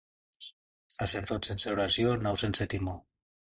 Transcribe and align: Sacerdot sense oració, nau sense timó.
Sacerdot 0.95 1.51
sense 1.51 1.77
oració, 1.77 2.17
nau 2.27 2.43
sense 2.47 2.71
timó. 2.77 3.01